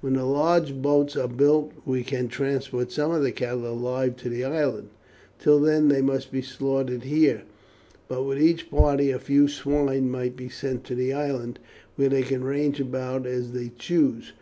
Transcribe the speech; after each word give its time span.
When 0.00 0.12
the 0.12 0.24
large 0.24 0.76
boats 0.80 1.16
are 1.16 1.26
built 1.26 1.72
we 1.84 2.04
can 2.04 2.28
transport 2.28 2.92
some 2.92 3.10
of 3.10 3.24
the 3.24 3.32
cattle 3.32 3.66
alive 3.66 4.14
to 4.18 4.28
the 4.28 4.44
island; 4.44 4.90
till 5.40 5.58
then 5.58 5.88
they 5.88 6.00
must 6.00 6.30
be 6.30 6.40
slaughtered 6.40 7.02
here; 7.02 7.42
but 8.06 8.22
with 8.22 8.40
each 8.40 8.70
party 8.70 9.10
a 9.10 9.18
few 9.18 9.48
swine 9.48 10.08
might 10.08 10.36
be 10.36 10.48
sent 10.48 10.84
to 10.84 10.94
the 10.94 11.12
island, 11.12 11.58
where 11.96 12.08
they 12.08 12.22
can 12.22 12.44
range 12.44 12.78
about 12.78 13.26
as 13.26 13.50
they 13.50 13.72
choose. 13.76 14.32